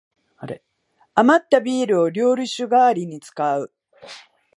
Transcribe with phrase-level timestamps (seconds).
[1.13, 3.71] あまったビールを料理酒がわりに使う